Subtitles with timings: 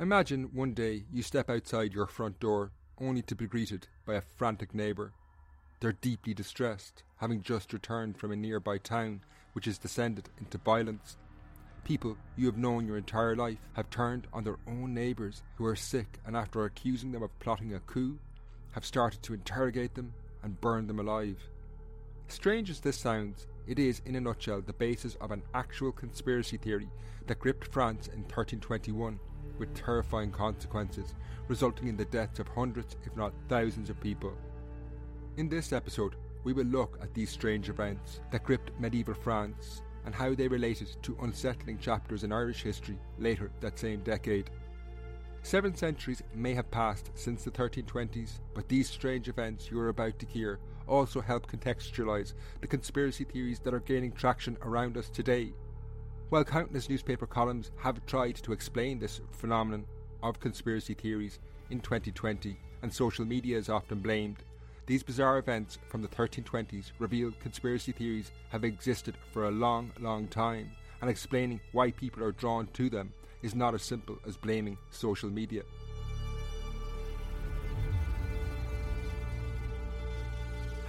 [0.00, 4.22] Imagine one day you step outside your front door only to be greeted by a
[4.38, 5.12] frantic neighbour.
[5.78, 9.20] They're deeply distressed, having just returned from a nearby town
[9.52, 11.18] which has descended into violence.
[11.84, 15.76] People you have known your entire life have turned on their own neighbours who are
[15.76, 18.18] sick and, after accusing them of plotting a coup,
[18.72, 21.36] have started to interrogate them and burn them alive.
[22.28, 26.56] Strange as this sounds, it is, in a nutshell, the basis of an actual conspiracy
[26.56, 26.88] theory
[27.26, 29.20] that gripped France in 1321
[29.60, 31.14] with terrifying consequences,
[31.46, 34.32] resulting in the deaths of hundreds, if not thousands, of people.
[35.36, 40.14] In this episode, we will look at these strange events that gripped medieval France and
[40.14, 44.50] how they related to unsettling chapters in Irish history later that same decade.
[45.42, 50.18] Seven centuries may have passed since the 1320s, but these strange events you are about
[50.18, 55.52] to hear also help contextualise the conspiracy theories that are gaining traction around us today
[56.30, 59.84] while countless newspaper columns have tried to explain this phenomenon
[60.22, 64.36] of conspiracy theories in 2020, and social media is often blamed,
[64.86, 70.28] these bizarre events from the 1320s reveal conspiracy theories have existed for a long, long
[70.28, 70.70] time,
[71.00, 73.12] and explaining why people are drawn to them
[73.42, 75.62] is not as simple as blaming social media.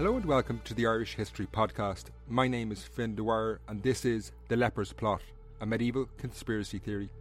[0.01, 2.05] Hello and welcome to the Irish History Podcast.
[2.27, 5.21] My name is Fin Dwyer and this is The Lepers Plot,
[5.61, 7.11] a medieval conspiracy theory.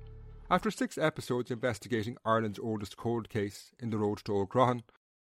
[0.50, 4.80] After six episodes investigating Ireland's oldest cold case in the road to Old Croghan,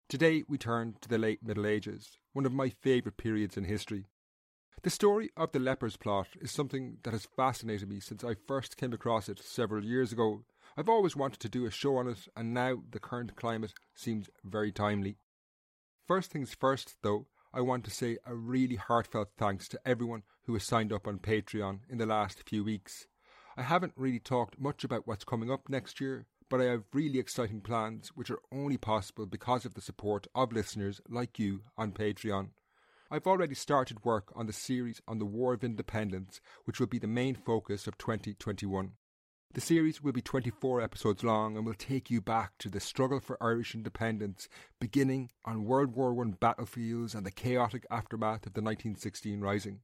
[0.09, 4.07] today we turn to the late Middle Ages, one of my favourite periods in history.
[4.83, 8.75] The story of the Lepers Plot is something that has fascinated me since I first
[8.75, 10.44] came across it several years ago.
[10.75, 14.29] I've always wanted to do a show on it, and now the current climate seems
[14.44, 15.15] very timely.
[16.05, 20.51] First things first, though, I want to say a really heartfelt thanks to everyone who
[20.55, 23.07] has signed up on Patreon in the last few weeks.
[23.55, 27.17] I haven't really talked much about what's coming up next year, but I have really
[27.17, 31.94] exciting plans which are only possible because of the support of listeners like you on
[31.94, 32.49] Patreon.
[33.09, 36.99] I've already started work on the series on the War of Independence, which will be
[36.99, 38.91] the main focus of 2021.
[39.55, 43.21] The series will be 24 episodes long and will take you back to the struggle
[43.21, 44.49] for Irish independence,
[44.81, 49.79] beginning on World War I battlefields and the chaotic aftermath of the 1916 Rising.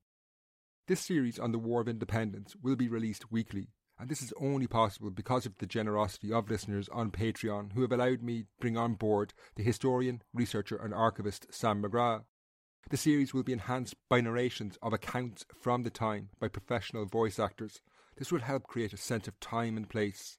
[0.89, 4.67] This series on the War of Independence will be released weekly, and this is only
[4.67, 8.75] possible because of the generosity of listeners on Patreon who have allowed me to bring
[8.75, 12.25] on board the historian, researcher, and archivist Sam McGrath.
[12.89, 17.39] The series will be enhanced by narrations of accounts from the time by professional voice
[17.39, 17.79] actors
[18.17, 20.37] this will help create a sense of time and place.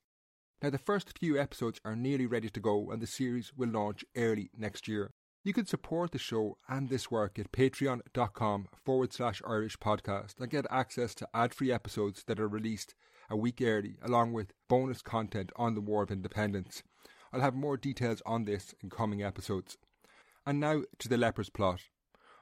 [0.62, 4.04] Now, the first few episodes are nearly ready to go, and the series will launch
[4.16, 5.10] early next year.
[5.44, 10.48] You can support the show and this work at patreon.com forward slash Irish podcast and
[10.48, 12.94] get access to ad free episodes that are released
[13.28, 16.84] a week early, along with bonus content on the War of Independence.
[17.32, 19.78] I'll have more details on this in coming episodes.
[20.46, 21.80] And now to the leper's plot.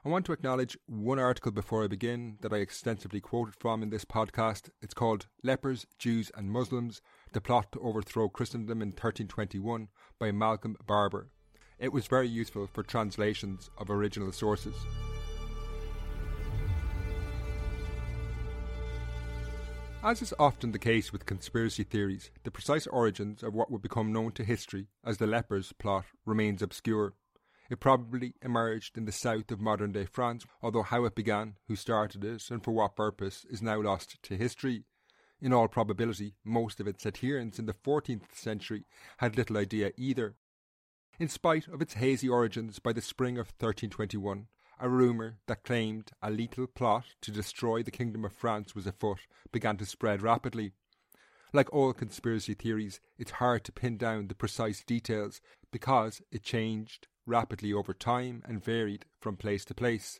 [0.03, 3.91] I want to acknowledge one article before I begin that I extensively quoted from in
[3.91, 4.71] this podcast.
[4.81, 7.03] It's called Lepers, Jews and Muslims
[7.33, 11.29] The Plot to Overthrow Christendom in 1321 by Malcolm Barber.
[11.77, 14.73] It was very useful for translations of original sources.
[20.03, 24.11] As is often the case with conspiracy theories, the precise origins of what would become
[24.11, 27.13] known to history as the lepers plot remains obscure.
[27.71, 31.77] It probably emerged in the south of modern day France, although how it began, who
[31.77, 34.83] started it, and for what purpose is now lost to history.
[35.39, 38.83] In all probability, most of its adherents in the 14th century
[39.19, 40.35] had little idea either.
[41.17, 44.47] In spite of its hazy origins by the spring of 1321,
[44.77, 49.21] a rumour that claimed a lethal plot to destroy the Kingdom of France was afoot
[49.53, 50.73] began to spread rapidly.
[51.53, 55.39] Like all conspiracy theories, it's hard to pin down the precise details
[55.71, 60.19] because it changed rapidly over time and varied from place to place.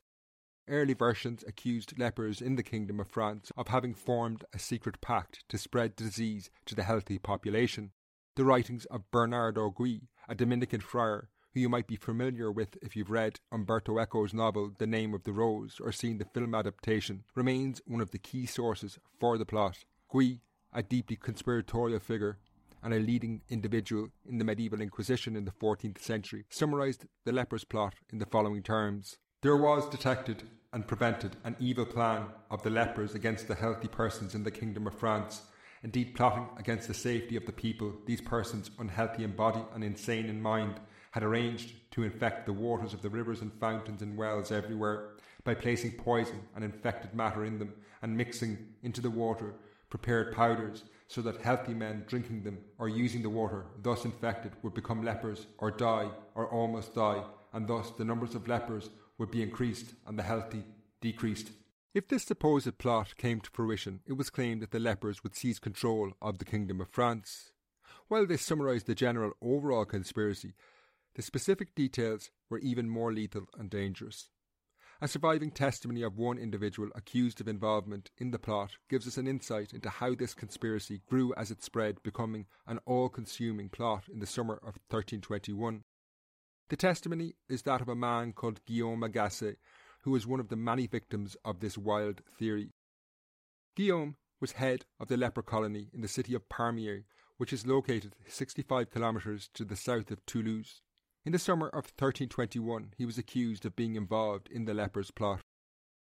[0.67, 5.43] Early versions accused lepers in the Kingdom of France of having formed a secret pact
[5.49, 7.91] to spread disease to the healthy population.
[8.35, 12.95] The writings of Bernardo Gui, a Dominican friar, who you might be familiar with if
[12.95, 17.23] you've read Umberto Eco's novel The Name of the Rose or seen the film adaptation,
[17.35, 19.83] remains one of the key sources for the plot.
[20.09, 20.39] Gui,
[20.71, 22.37] a deeply conspiratorial figure
[22.83, 27.63] and a leading individual in the medieval Inquisition in the 14th century, summarised the leper's
[27.63, 30.43] plot in the following terms There was detected
[30.73, 34.87] and prevented an evil plan of the lepers against the healthy persons in the Kingdom
[34.87, 35.41] of France.
[35.83, 40.27] Indeed, plotting against the safety of the people, these persons, unhealthy in body and insane
[40.27, 40.79] in mind,
[41.11, 45.09] had arranged to infect the waters of the rivers and fountains and wells everywhere
[45.43, 49.53] by placing poison and infected matter in them and mixing into the water
[49.89, 54.73] prepared powders so that healthy men drinking them or using the water thus infected would
[54.73, 57.21] become lepers or die or almost die,
[57.51, 60.63] and thus the numbers of lepers would be increased and the healthy
[61.01, 61.51] decreased.
[61.93, 65.59] If this supposed plot came to fruition, it was claimed that the lepers would seize
[65.59, 67.51] control of the Kingdom of France.
[68.07, 70.53] While this summarised the general overall conspiracy,
[71.15, 74.29] the specific details were even more lethal and dangerous.
[75.03, 79.25] A surviving testimony of one individual accused of involvement in the plot gives us an
[79.25, 84.19] insight into how this conspiracy grew as it spread, becoming an all consuming plot in
[84.19, 85.83] the summer of 1321.
[86.69, 89.55] The testimony is that of a man called Guillaume Agasse,
[90.03, 92.69] who was one of the many victims of this wild theory.
[93.75, 97.05] Guillaume was head of the leper colony in the city of Pamiers,
[97.37, 100.83] which is located 65 kilometres to the south of Toulouse.
[101.23, 105.41] In the summer of 1321, he was accused of being involved in the lepers' plot.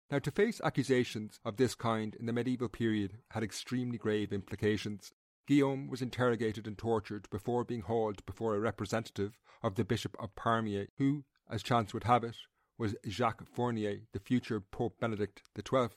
[0.10, 5.14] Now, to face accusations of this kind in the medieval period had extremely grave implications.
[5.46, 10.34] Guillaume was interrogated and tortured before being hauled before a representative of the Bishop of
[10.34, 12.38] Pamiers, who, as chance would have it,
[12.80, 15.90] was Jacques Fournier, the future Pope Benedict XII.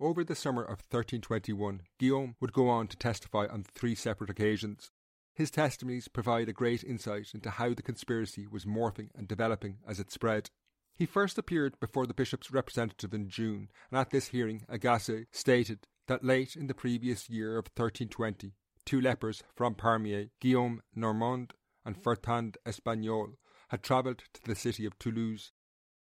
[0.00, 4.90] Over the summer of 1321, Guillaume would go on to testify on three separate occasions.
[5.34, 9.98] His testimonies provide a great insight into how the conspiracy was morphing and developing as
[9.98, 10.48] it spread.
[10.94, 15.88] He first appeared before the bishop's representative in June, and at this hearing, Agasse stated
[16.06, 18.52] that late in the previous year of 1320,
[18.84, 21.54] two lepers from Pamiers, Guillaume Normand
[21.84, 23.34] and Ferdinand Espagnol,
[23.70, 25.50] had travelled to the city of Toulouse.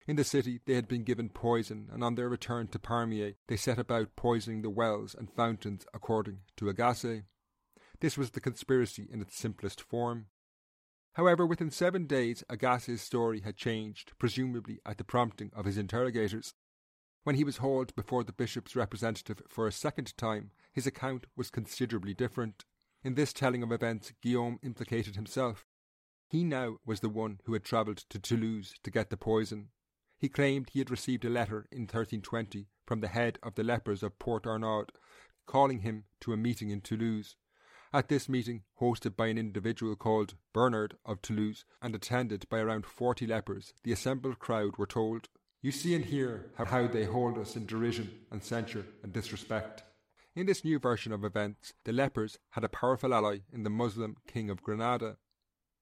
[0.08, 3.56] In the city, they had been given poison, and on their return to Pamiers, they
[3.56, 7.26] set about poisoning the wells and fountains according to Agasse.
[8.02, 10.26] This was the conspiracy in its simplest form.
[11.14, 16.56] However, within seven days, Agasse's story had changed, presumably at the prompting of his interrogators.
[17.24, 21.52] When he was hauled before the bishop's representative for a second time, his account was
[21.52, 22.66] considerably different.
[23.04, 25.68] In this telling of events, Guillaume implicated himself.
[26.28, 29.70] He now was the one who had travelled to Toulouse to get the poison.
[30.18, 34.02] He claimed he had received a letter in 1320 from the head of the lepers
[34.02, 34.88] of Port Arnaud,
[35.46, 37.36] calling him to a meeting in Toulouse.
[37.94, 42.86] At this meeting, hosted by an individual called Bernard of Toulouse and attended by around
[42.86, 45.28] 40 lepers, the assembled crowd were told,
[45.62, 49.84] You see and hear how they hold us in derision and censure and disrespect.
[50.38, 54.16] In this new version of events, the lepers had a powerful ally in the Muslim
[54.26, 55.18] King of Granada.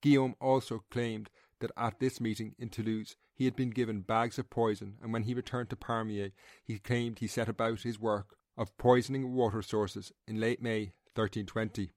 [0.02, 1.30] Guillaume also claimed
[1.60, 5.24] that at this meeting in Toulouse he had been given bags of poison, and when
[5.24, 6.32] he returned to Pamiers,
[6.64, 11.92] he claimed he set about his work of poisoning water sources in late May 1320.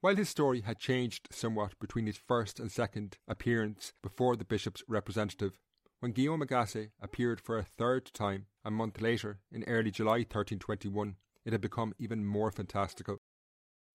[0.00, 4.82] While his story had changed somewhat between his first and second appearance before the bishop's
[4.88, 5.58] representative,
[5.98, 11.16] when Guillaume Agasse appeared for a third time a month later, in early July 1321,
[11.44, 13.20] it had become even more fantastical.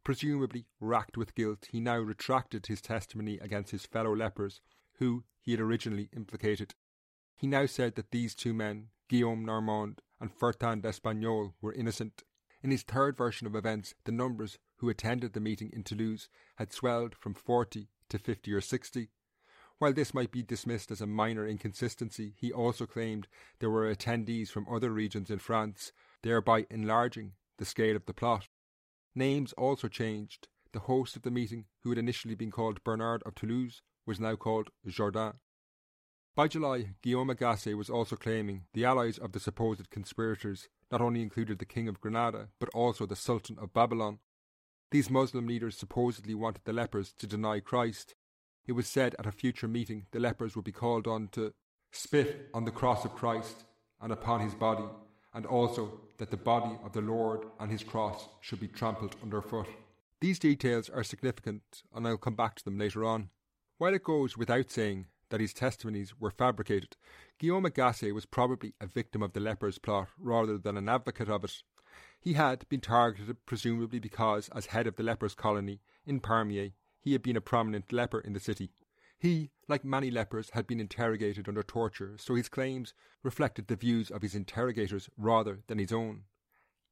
[0.04, 4.62] Presumably racked with guilt, he now retracted his testimony against his fellow lepers,
[5.00, 6.76] who he had originally implicated.
[7.36, 12.24] He now said that these two men, Guillaume Normand and Ferdinand Espagnol, were innocent.
[12.62, 16.74] In his third version of events, the numbers who attended the meeting in Toulouse had
[16.74, 19.10] swelled from 40 to 50 or 60.
[19.78, 23.28] While this might be dismissed as a minor inconsistency, he also claimed
[23.60, 25.92] there were attendees from other regions in France,
[26.24, 28.48] thereby enlarging the scale of the plot.
[29.14, 30.48] Names also changed.
[30.72, 34.36] The host of the meeting, who had initially been called Bernard of Toulouse, was now
[34.36, 35.36] called Jourdain.
[36.36, 41.22] By July, Guillaume Agasse was also claiming the allies of the supposed conspirators not only
[41.22, 44.20] included the King of Granada, but also the Sultan of Babylon.
[44.96, 48.16] These Muslim leaders supposedly wanted the lepers to deny Christ.
[48.66, 51.54] it was said at a future meeting the lepers would be called on to
[51.92, 53.66] spit on the cross of Christ
[54.00, 54.86] and upon his body,
[55.34, 59.68] and also that the body of the Lord and his cross should be trampled underfoot.
[60.22, 63.32] These details are significant, and I'll come back to them later on.
[63.78, 66.96] While it goes without saying that his testimonies were fabricated,
[67.38, 71.44] Guillaume Agasse was probably a victim of the lepers plot rather than an advocate of
[71.44, 71.64] it.
[72.26, 77.14] He had been targeted presumably because, as head of the lepers colony in Pamiers, he
[77.14, 78.72] had been a prominent leper in the city.
[79.20, 84.10] He, like many lepers, had been interrogated under torture, so his claims reflected the views
[84.10, 86.24] of his interrogators rather than his own.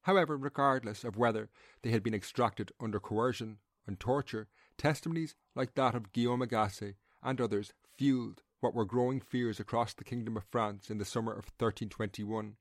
[0.03, 1.49] However, regardless of whether
[1.81, 7.41] they had been extracted under coercion and torture, testimonies like that of Guillaume Agasse and
[7.41, 11.45] others fueled what were growing fears across the Kingdom of France in the summer of
[11.57, 12.55] 1321.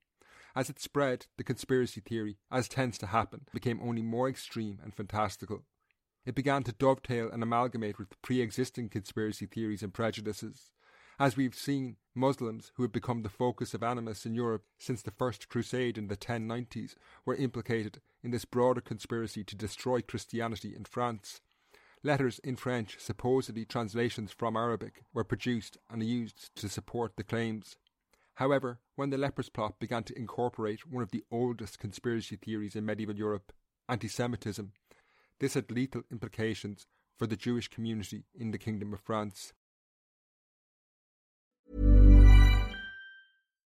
[0.55, 4.95] As it spread, the conspiracy theory, as tends to happen, became only more extreme and
[4.95, 5.65] fantastical.
[6.25, 10.71] It began to dovetail and amalgamate with pre existing conspiracy theories and prejudices.
[11.19, 15.11] As we've seen, Muslims, who had become the focus of animus in Europe since the
[15.11, 16.95] First Crusade in the 1090s,
[17.25, 21.41] were implicated in this broader conspiracy to destroy Christianity in France.
[22.03, 27.77] Letters in French, supposedly translations from Arabic, were produced and used to support the claims.
[28.37, 32.87] However, when the lepers plot began to incorporate one of the oldest conspiracy theories in
[32.87, 33.53] medieval Europe,
[33.89, 34.73] anti Semitism,
[35.39, 36.87] this had lethal implications
[37.19, 39.53] for the Jewish community in the Kingdom of France.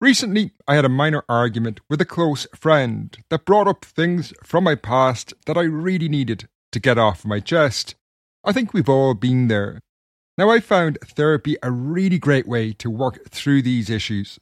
[0.00, 4.64] Recently, I had a minor argument with a close friend that brought up things from
[4.64, 7.96] my past that I really needed to get off my chest.
[8.42, 9.80] I think we've all been there.
[10.38, 14.38] Now, I found therapy a really great way to work through these issues.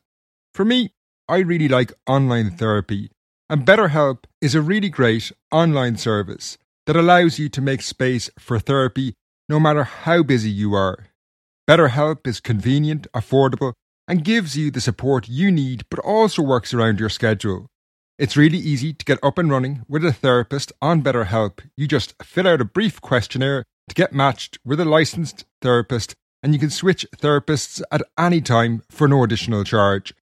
[0.54, 0.92] For me,
[1.28, 3.10] I really like online therapy,
[3.50, 8.60] and BetterHelp is a really great online service that allows you to make space for
[8.60, 9.14] therapy
[9.48, 11.08] no matter how busy you are.
[11.68, 13.72] BetterHelp is convenient, affordable,
[14.08, 17.66] and gives you the support you need, but also works around your schedule.
[18.18, 21.60] It's really easy to get up and running with a therapist on BetterHelp.
[21.76, 26.52] You just fill out a brief questionnaire to get matched with a licensed therapist, and
[26.52, 30.14] you can switch therapists at any time for no additional charge.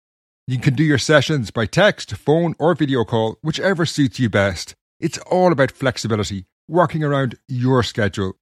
[0.47, 4.75] You can do your sessions by text, phone, or video call, whichever suits you best.
[4.99, 8.33] It's all about flexibility, working around your schedule.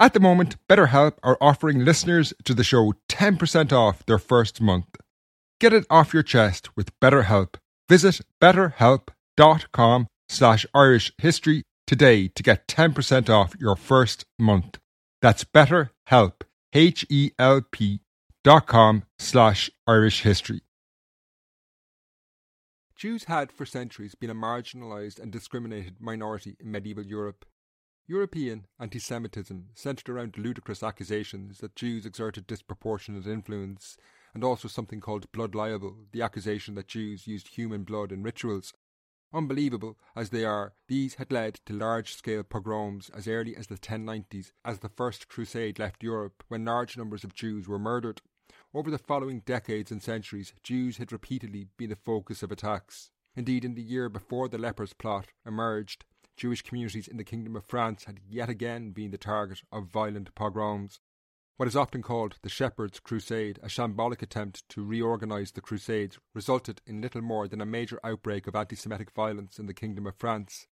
[0.00, 4.96] At the moment, BetterHelp are offering listeners to the show 10% off their first month.
[5.60, 7.56] Get it off your chest with BetterHelp.
[7.86, 14.78] Visit betterhelp.com slash Irish history today to get 10% off your first month.
[15.20, 18.00] That's betterhelp, H-E-L-P
[18.42, 20.62] dot com slash Irish history.
[22.96, 27.44] Jews had for centuries been a marginalised and discriminated minority in medieval Europe.
[28.10, 33.96] European anti Semitism centred around ludicrous accusations that Jews exerted disproportionate influence,
[34.34, 38.74] and also something called blood libel, the accusation that Jews used human blood in rituals.
[39.32, 43.78] Unbelievable as they are, these had led to large scale pogroms as early as the
[43.78, 48.22] 1090s, as the First Crusade left Europe, when large numbers of Jews were murdered.
[48.74, 53.12] Over the following decades and centuries, Jews had repeatedly been the focus of attacks.
[53.36, 56.04] Indeed, in the year before the lepers plot emerged,
[56.40, 60.34] Jewish communities in the Kingdom of France had yet again been the target of violent
[60.34, 60.98] pogroms.
[61.58, 66.80] What is often called the Shepherd's Crusade, a shambolic attempt to reorganise the Crusades, resulted
[66.86, 70.16] in little more than a major outbreak of anti Semitic violence in the Kingdom of
[70.16, 70.66] France.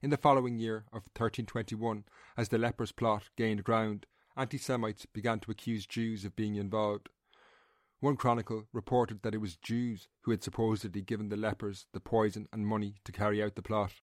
[0.00, 2.04] In the following year of 1321,
[2.36, 4.06] as the lepers plot gained ground,
[4.36, 7.08] anti Semites began to accuse Jews of being involved.
[7.98, 12.46] One chronicle reported that it was Jews who had supposedly given the lepers the poison
[12.52, 13.94] and money to carry out the plot.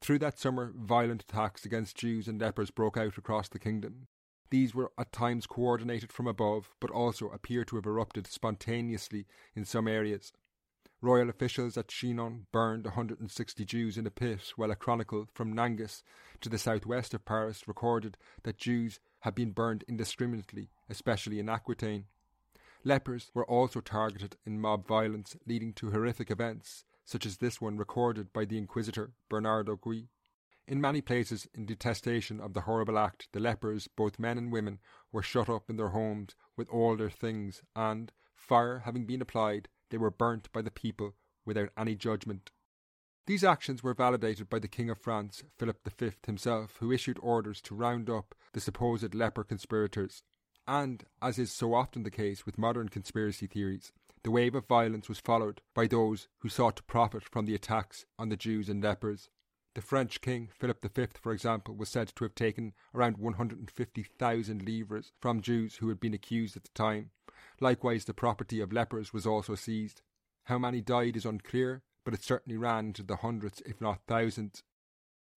[0.00, 4.06] Through that summer, violent attacks against Jews and lepers broke out across the kingdom.
[4.48, 9.64] These were at times coordinated from above, but also appear to have erupted spontaneously in
[9.64, 10.32] some areas.
[11.02, 16.02] Royal officials at Chinon burned 160 Jews in a pit, while a chronicle from Nangis
[16.40, 22.06] to the southwest of Paris recorded that Jews had been burned indiscriminately, especially in Aquitaine.
[22.84, 27.76] Lepers were also targeted in mob violence, leading to horrific events such as this one
[27.76, 30.08] recorded by the Inquisitor Bernardo Gui.
[30.68, 34.78] In many places, in detestation of the horrible act, the lepers, both men and women,
[35.10, 39.68] were shut up in their homes with all their things, and, fire having been applied,
[39.90, 42.52] they were burnt by the people without any judgment.
[43.26, 47.60] These actions were validated by the King of France, Philip V himself, who issued orders
[47.62, 50.22] to round up the supposed leper conspirators.
[50.68, 55.08] And, as is so often the case with modern conspiracy theories, the wave of violence
[55.08, 58.82] was followed by those who sought to profit from the attacks on the Jews and
[58.82, 59.30] lepers.
[59.74, 65.12] The French king, Philip V, for example, was said to have taken around 150,000 livres
[65.20, 67.10] from Jews who had been accused at the time.
[67.60, 70.02] Likewise, the property of lepers was also seized.
[70.44, 74.64] How many died is unclear, but it certainly ran into the hundreds, if not thousands.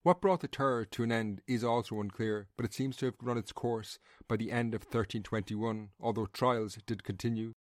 [0.01, 3.15] What brought the terror to an end is also unclear, but it seems to have
[3.21, 7.53] run its course by the end of 1321, although trials did continue.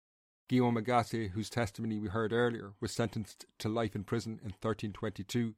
[0.51, 5.55] Guillaume Agasse, whose testimony we heard earlier, was sentenced to life in prison in 1322.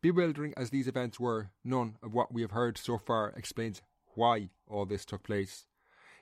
[0.00, 3.80] Bewildering as these events were, none of what we have heard so far explains
[4.16, 5.66] why all this took place.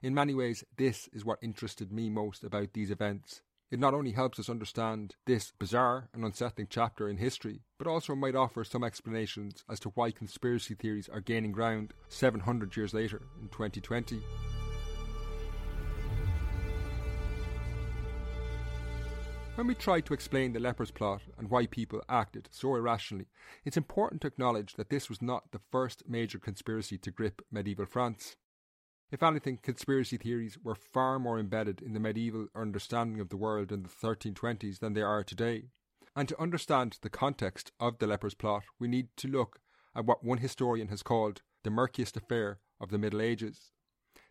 [0.03, 3.41] In many ways, this is what interested me most about these events.
[3.71, 8.15] It not only helps us understand this bizarre and unsettling chapter in history, but also
[8.15, 13.23] might offer some explanations as to why conspiracy theories are gaining ground 700 years later
[13.41, 14.21] in 2020.
[19.61, 23.26] When we try to explain the leper's plot and why people acted so irrationally,
[23.63, 27.85] it's important to acknowledge that this was not the first major conspiracy to grip medieval
[27.85, 28.37] France.
[29.11, 33.71] If anything, conspiracy theories were far more embedded in the medieval understanding of the world
[33.71, 35.65] in the 1320s than they are today.
[36.17, 39.61] And to understand the context of the leper's plot, we need to look
[39.95, 43.73] at what one historian has called the murkiest affair of the Middle Ages.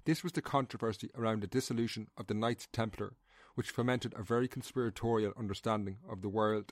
[0.06, 3.14] This was the controversy around the dissolution of the Knights Templar
[3.60, 6.72] which fomented a very conspiratorial understanding of the world.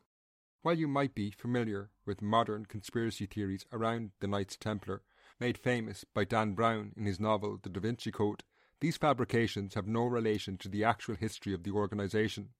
[0.62, 5.02] While you might be familiar with modern conspiracy theories around the Knights Templar,
[5.38, 8.46] made famous by Dan Brown in his novel The Da Vinci Code,
[8.80, 12.52] these fabrications have no relation to the actual history of the organisation.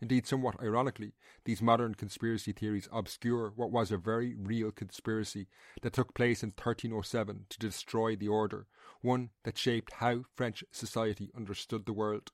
[0.00, 1.12] Indeed, somewhat ironically,
[1.44, 5.46] these modern conspiracy theories obscure what was a very real conspiracy
[5.82, 8.66] that took place in 1307 to destroy the order,
[9.02, 12.32] one that shaped how French society understood the world.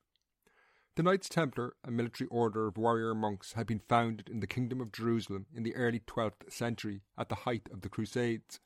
[0.97, 4.81] The Knights Templar, a military order of warrior monks, had been founded in the Kingdom
[4.81, 8.59] of Jerusalem in the early 12th century at the height of the Crusades.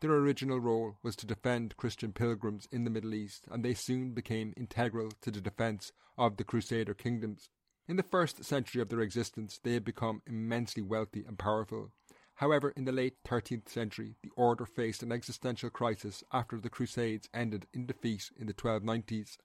[0.00, 4.12] Their original role was to defend Christian pilgrims in the Middle East, and they soon
[4.12, 7.48] became integral to the defence of the Crusader kingdoms.
[7.88, 11.92] In the first century of their existence, they had become immensely wealthy and powerful.
[12.34, 17.30] However, in the late 13th century, the order faced an existential crisis after the Crusades
[17.32, 19.38] ended in defeat in the 1290s.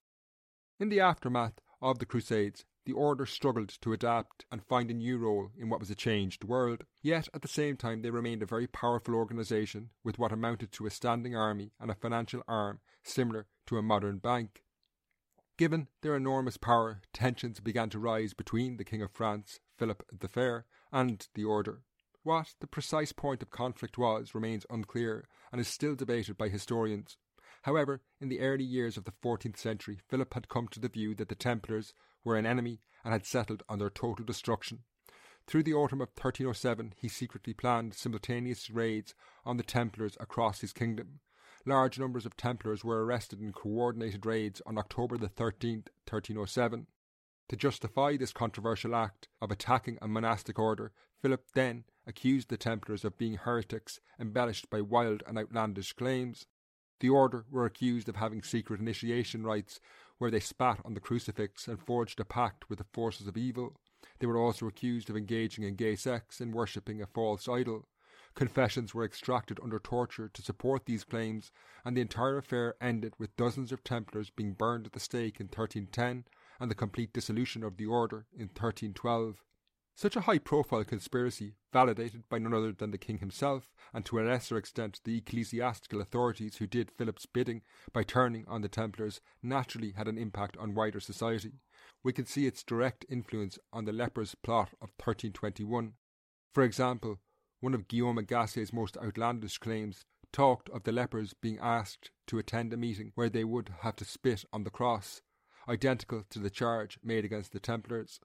[0.81, 5.17] In the aftermath of the Crusades, the Order struggled to adapt and find a new
[5.17, 6.85] role in what was a changed world.
[7.01, 10.85] Yet, at the same time, they remained a very powerful organisation with what amounted to
[10.85, 14.63] a standing army and a financial arm similar to a modern bank.
[15.57, 20.29] Given their enormous power, tensions began to rise between the King of France, Philip the
[20.29, 21.83] Fair, and the Order.
[22.23, 27.17] What the precise point of conflict was remains unclear and is still debated by historians.
[27.63, 31.13] However, in the early years of the 14th century, Philip had come to the view
[31.15, 31.93] that the Templars
[32.23, 34.83] were an enemy and had settled on their total destruction.
[35.45, 40.73] Through the autumn of 1307, he secretly planned simultaneous raids on the Templars across his
[40.73, 41.21] kingdom.
[41.65, 46.87] Large numbers of Templars were arrested in coordinated raids on October the 13th, 1307.
[47.49, 50.91] To justify this controversial act of attacking a monastic order,
[51.21, 56.45] Philip then accused the Templars of being heretics embellished by wild and outlandish claims.
[56.99, 59.79] The order were accused of having secret initiation rites
[60.17, 63.77] where they spat on the crucifix and forged a pact with the forces of evil.
[64.19, 67.85] They were also accused of engaging in gay sex and worshipping a false idol.
[68.35, 71.51] Confessions were extracted under torture to support these claims,
[71.83, 75.47] and the entire affair ended with dozens of Templars being burned at the stake in
[75.47, 76.25] 1310
[76.59, 79.41] and the complete dissolution of the order in 1312.
[79.99, 84.17] Such a high profile conspiracy, validated by none other than the king himself, and to
[84.17, 89.19] a lesser extent the ecclesiastical authorities who did Philip's bidding by turning on the Templars,
[89.43, 91.59] naturally had an impact on wider society.
[92.01, 95.95] We can see its direct influence on the lepers' plot of 1321.
[96.53, 97.19] For example,
[97.59, 102.71] one of Guillaume Agasse's most outlandish claims talked of the lepers being asked to attend
[102.71, 105.21] a meeting where they would have to spit on the cross,
[105.67, 108.21] identical to the charge made against the Templars.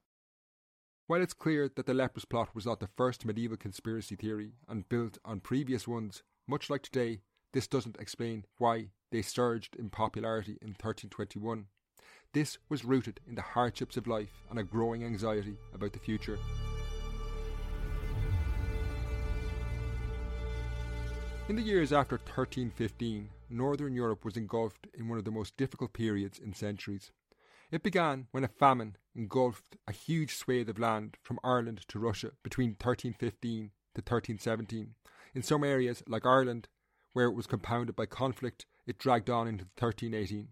[1.07, 4.89] While it's clear that the lepers plot was not the first medieval conspiracy theory and
[4.89, 7.21] built on previous ones, much like today,
[7.53, 11.67] this doesn't explain why they surged in popularity in 1321.
[12.33, 16.39] This was rooted in the hardships of life and a growing anxiety about the future.
[21.51, 25.93] In the years after 1315, Northern Europe was engulfed in one of the most difficult
[25.93, 27.13] periods in centuries.
[27.75, 32.31] It began when a famine engulfed a huge swathe of land from Ireland to Russia
[32.45, 34.95] between 1315 to 1317.
[35.35, 36.69] In some areas, like Ireland,
[37.15, 40.51] where it was compounded by conflict, it dragged on into 1318.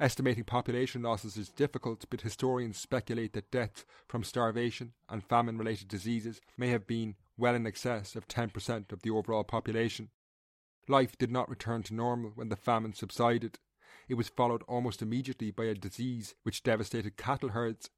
[0.00, 5.86] Estimating population losses is difficult, but historians speculate that deaths from starvation and famine related
[5.86, 10.08] diseases may have been well in excess of 10% of the overall population.
[10.88, 13.60] Life did not return to normal when the famine subsided,
[14.08, 17.90] it was followed almost immediately by a disease which devastated cattle herds.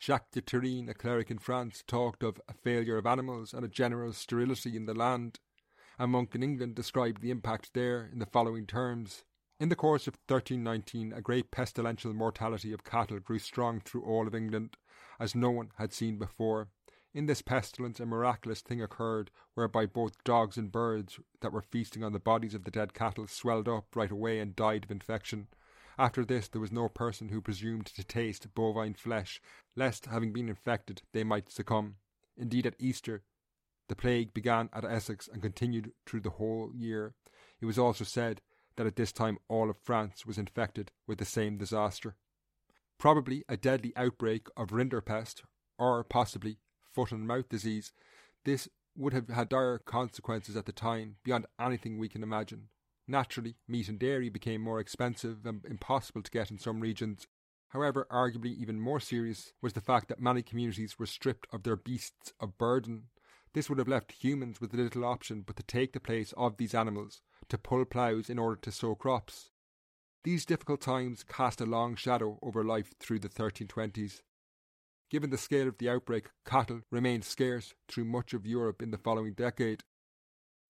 [0.00, 3.68] Jacques de Turenne, a cleric in France, talked of a failure of animals and a
[3.68, 5.40] general sterility in the land.
[5.98, 9.24] A monk in England described the impact there in the following terms.
[9.60, 14.26] In the course of 1319, a great pestilential mortality of cattle grew strong through all
[14.26, 14.76] of England,
[15.20, 16.68] as no one had seen before.
[17.14, 22.02] In this pestilence, a miraculous thing occurred whereby both dogs and birds that were feasting
[22.02, 25.46] on the bodies of the dead cattle swelled up right away and died of infection.
[25.96, 29.40] After this, there was no person who presumed to taste bovine flesh,
[29.76, 31.96] lest, having been infected, they might succumb.
[32.36, 33.22] Indeed, at Easter,
[33.88, 37.14] the plague began at Essex and continued through the whole year.
[37.60, 38.40] It was also said
[38.74, 42.16] that at this time all of France was infected with the same disaster.
[42.98, 45.42] Probably a deadly outbreak of rinderpest,
[45.78, 46.58] or possibly
[46.94, 47.92] foot and mouth disease,
[48.44, 52.68] this would have had dire consequences at the time beyond anything we can imagine.
[53.06, 57.26] Naturally, meat and dairy became more expensive and impossible to get in some regions.
[57.68, 61.76] However, arguably even more serious was the fact that many communities were stripped of their
[61.76, 63.08] beasts of burden.
[63.52, 66.74] This would have left humans with little option but to take the place of these
[66.74, 69.50] animals, to pull ploughs in order to sow crops.
[70.22, 74.22] These difficult times cast a long shadow over life through the 1320s.
[75.14, 78.98] Given the scale of the outbreak, cattle remained scarce through much of Europe in the
[78.98, 79.84] following decade.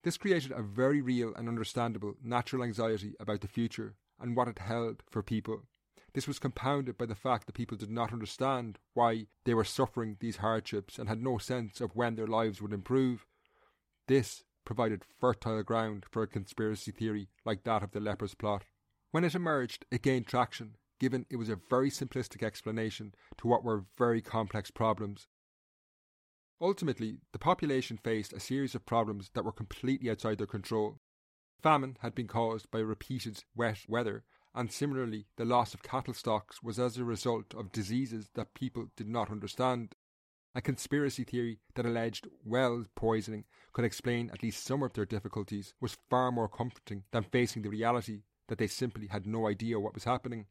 [0.03, 4.59] This created a very real and understandable natural anxiety about the future and what it
[4.59, 5.63] held for people.
[6.13, 10.17] This was compounded by the fact that people did not understand why they were suffering
[10.19, 13.25] these hardships and had no sense of when their lives would improve.
[14.07, 18.65] This provided fertile ground for a conspiracy theory like that of the leper's plot.
[19.09, 23.63] When it emerged, it gained traction given it was a very simplistic explanation to what
[23.63, 25.27] were very complex problems.
[26.61, 30.99] Ultimately, the population faced a series of problems that were completely outside their control.
[31.61, 36.63] Famine had been caused by repeated wet weather, and similarly, the loss of cattle stocks
[36.63, 39.95] was as a result of diseases that people did not understand.
[40.57, 45.73] A conspiracy theory that alleged well poisoning could explain at least some of their difficulties
[45.81, 49.93] was far more comforting than facing the reality that they simply had no idea what
[49.93, 50.45] was happening.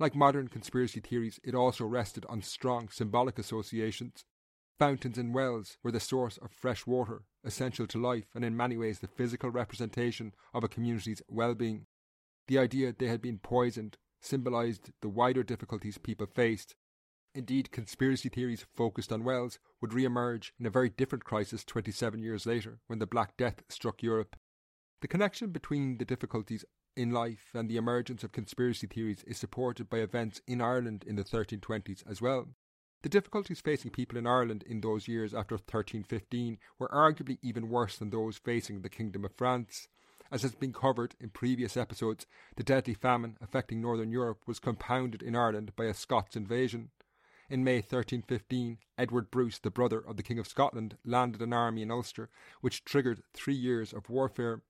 [0.00, 4.24] Like modern conspiracy theories, it also rested on strong symbolic associations.
[4.78, 8.76] Fountains and wells were the source of fresh water, essential to life and in many
[8.76, 11.86] ways the physical representation of a community's well being.
[12.46, 16.76] The idea they had been poisoned symbolised the wider difficulties people faced.
[17.34, 22.22] Indeed, conspiracy theories focused on wells would re emerge in a very different crisis 27
[22.22, 24.36] years later when the Black Death struck Europe.
[25.00, 26.64] The connection between the difficulties
[26.98, 31.14] in life and the emergence of conspiracy theories is supported by events in Ireland in
[31.14, 32.48] the 1320s as well.
[33.02, 37.96] The difficulties facing people in Ireland in those years after 1315 were arguably even worse
[37.96, 39.86] than those facing the Kingdom of France.
[40.32, 45.22] As has been covered in previous episodes, the deadly famine affecting northern Europe was compounded
[45.22, 46.90] in Ireland by a Scots invasion.
[47.48, 51.82] In May 1315, Edward Bruce, the brother of the King of Scotland, landed an army
[51.82, 52.28] in Ulster,
[52.60, 54.62] which triggered three years of warfare.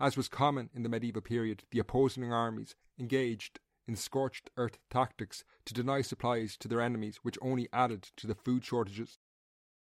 [0.00, 5.44] As was common in the medieval period, the opposing armies engaged in scorched earth tactics
[5.66, 9.18] to deny supplies to their enemies, which only added to the food shortages.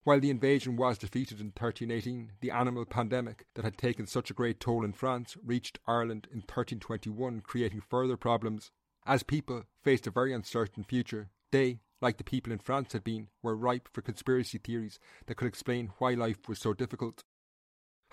[0.06, 4.36] While the invasion was defeated in 1318, the animal pandemic that had taken such a
[4.36, 8.71] great toll in France reached Ireland in 1321, creating further problems.
[9.06, 13.28] As people faced a very uncertain future, they like the people in France had been,
[13.41, 17.23] were ripe for conspiracy theories that could explain why life was so difficult.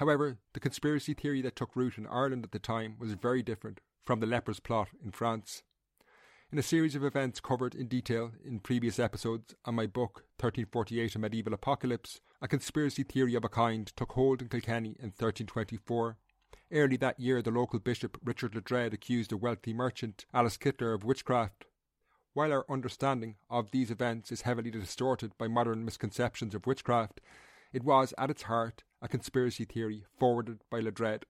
[0.02, 3.80] However, the conspiracy theory that took root in Ireland at the time was very different
[4.04, 5.62] from the leper's plot in France.
[6.50, 11.14] In a series of events covered in detail in previous episodes and my book 1348
[11.14, 16.16] A Medieval Apocalypse, a conspiracy theory of a kind took hold in Kilkenny in 1324.
[16.72, 21.04] Early that year, the local bishop Richard Ledrede accused a wealthy merchant, Alice Kyteler, of
[21.04, 21.66] witchcraft.
[22.32, 27.20] While our understanding of these events is heavily distorted by modern misconceptions of witchcraft,
[27.72, 31.24] it was at its heart a conspiracy theory forwarded by Ledrede.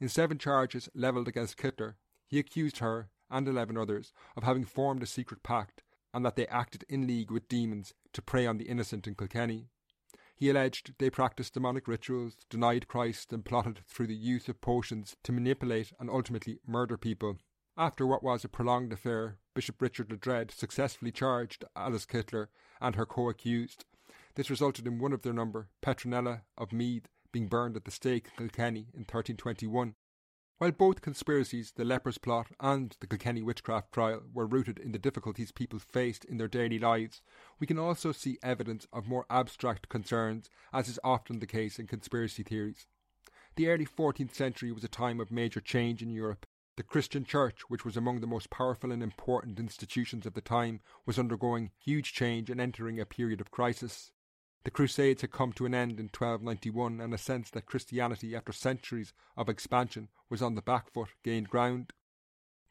[0.00, 1.94] In seven charges levelled against Kyteler,
[2.26, 5.82] he accused her and eleven others of having formed a secret pact
[6.14, 9.68] and that they acted in league with demons to prey on the innocent in Kilkenny.
[10.36, 15.16] He alleged they practiced demonic rituals, denied Christ, and plotted through the use of potions
[15.24, 17.38] to manipulate and ultimately murder people.
[17.76, 22.48] After what was a prolonged affair, Bishop Richard Ledrede successfully charged Alice Kyteler
[22.80, 23.84] and her co accused.
[24.38, 28.28] This resulted in one of their number, Petronella of Meath, being burned at the stake
[28.38, 29.96] in Kilkenny in 1321.
[30.58, 34.98] While both conspiracies, the leper's plot and the Kilkenny witchcraft trial, were rooted in the
[35.00, 37.20] difficulties people faced in their daily lives,
[37.58, 41.88] we can also see evidence of more abstract concerns, as is often the case in
[41.88, 42.86] conspiracy theories.
[43.56, 46.46] The early 14th century was a time of major change in Europe.
[46.76, 50.78] The Christian Church, which was among the most powerful and important institutions of the time,
[51.06, 54.12] was undergoing huge change and entering a period of crisis.
[54.68, 58.52] The Crusades had come to an end in 1291, and a sense that Christianity, after
[58.52, 61.94] centuries of expansion, was on the back foot gained ground.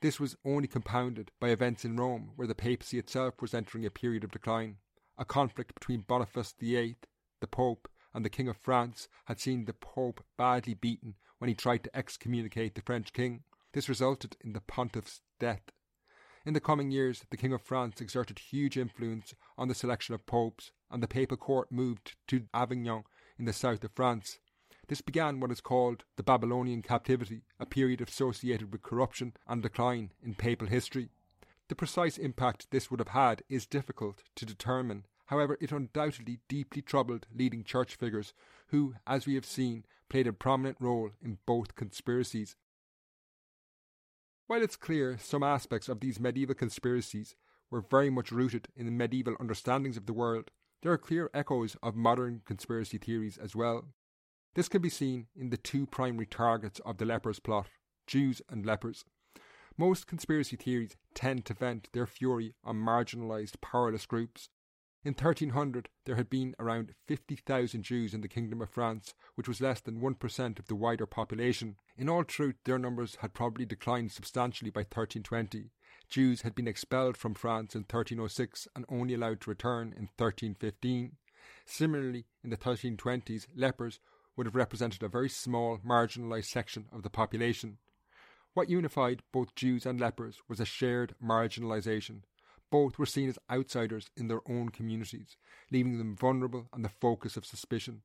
[0.01, 3.89] This was only compounded by events in Rome, where the papacy itself was entering a
[3.89, 4.77] period of decline.
[5.17, 6.97] A conflict between Boniface VIII,
[7.39, 11.55] the Pope, and the King of France had seen the Pope badly beaten when he
[11.55, 13.41] tried to excommunicate the French king.
[13.73, 15.71] This resulted in the pontiff's death.
[16.47, 20.25] In the coming years, the King of France exerted huge influence on the selection of
[20.25, 23.03] popes, and the papal court moved to Avignon
[23.37, 24.39] in the south of France.
[24.87, 30.13] This began what is called the Babylonian captivity, a period associated with corruption and decline
[30.23, 31.09] in papal history.
[31.67, 35.03] The precise impact this would have had is difficult to determine.
[35.25, 38.33] However, it undoubtedly deeply troubled leading church figures
[38.67, 42.55] who, as we have seen, played a prominent role in both conspiracies.
[44.47, 47.35] While it's clear some aspects of these medieval conspiracies
[47.69, 51.75] were very much rooted in the medieval understandings of the world, there are clear echoes
[51.83, 53.89] of modern conspiracy theories as well.
[54.55, 57.67] This can be seen in the two primary targets of the lepers plot
[58.07, 59.03] Jews and lepers.
[59.77, 64.47] Most conspiracy theories tend to vent their fury on marginalised, powerless groups.
[65.07, 69.61] In 1300, there had been around 50,000 Jews in the Kingdom of France, which was
[69.61, 71.77] less than 1% of the wider population.
[71.97, 75.71] In all truth, their numbers had probably declined substantially by 1320.
[76.09, 81.15] Jews had been expelled from France in 1306 and only allowed to return in 1315.
[81.65, 84.01] Similarly, in the 1320s, lepers
[84.35, 87.77] would have represented a very small, marginalised section of the population.
[88.53, 92.23] What unified both Jews and lepers was a shared marginalisation.
[92.69, 95.37] Both were seen as outsiders in their own communities,
[95.71, 98.01] leaving them vulnerable and the focus of suspicion.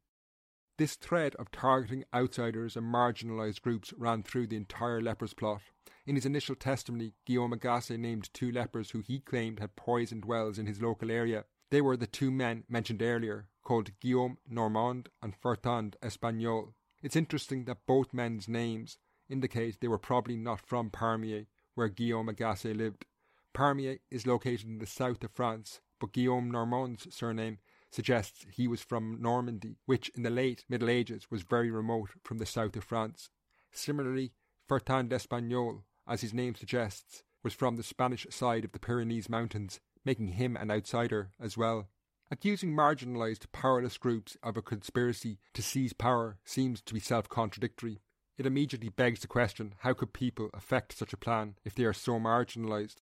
[0.79, 5.63] This thread of targeting outsiders and marginalised groups ran through the entire lepers plot.
[6.07, 10.59] In his initial testimony, Guillaume Agasse named two lepers who he claimed had poisoned wells
[10.59, 11.45] in his local area.
[11.71, 16.73] They were the two men mentioned earlier, called Guillaume Normand and Fertand Espagnol.
[17.03, 18.99] It's interesting that both men's names
[19.29, 23.07] indicate they were probably not from Pamiers, where Guillaume Agasse lived.
[23.55, 27.59] Pamiers is located in the south of France, but Guillaume Normand's surname
[27.91, 32.39] suggests he was from Normandy, which in the late Middle Ages was very remote from
[32.39, 33.31] the south of France.
[33.71, 34.33] Similarly,
[34.67, 39.81] Ferdinand d'Espagnol, as his name suggests, was from the Spanish side of the Pyrenees Mountains,
[40.05, 41.89] making him an outsider as well.
[42.31, 48.01] Accusing marginalised, powerless groups of a conspiracy to seize power seems to be self contradictory.
[48.39, 51.93] It immediately begs the question how could people effect such a plan if they are
[51.93, 53.02] so marginalised?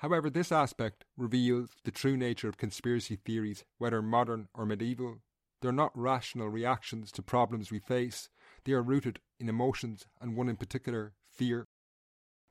[0.00, 5.18] However, this aspect reveals the true nature of conspiracy theories, whether modern or medieval.
[5.60, 8.30] They're not rational reactions to problems we face,
[8.64, 11.68] they are rooted in emotions, and one in particular, fear.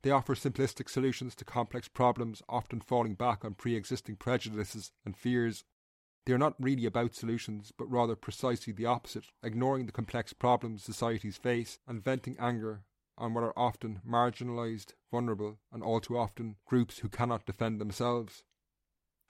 [0.03, 5.17] They offer simplistic solutions to complex problems, often falling back on pre existing prejudices and
[5.17, 5.63] fears.
[6.27, 10.83] They are not really about solutions, but rather precisely the opposite, ignoring the complex problems
[10.83, 12.83] societies face and venting anger
[13.19, 18.43] on what are often marginalised, vulnerable, and all too often groups who cannot defend themselves.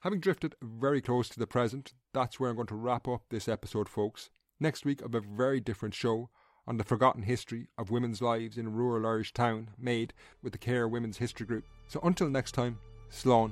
[0.02, 3.50] Having drifted very close to the present, that's where I'm going to wrap up this
[3.50, 4.30] episode, folks.
[4.60, 6.30] Next week, I've a very different show
[6.68, 10.60] on the forgotten history of women's lives in a rural Irish town made with the
[10.60, 11.66] Care Women's History Group.
[11.88, 12.78] So until next time,
[13.12, 13.52] Slán.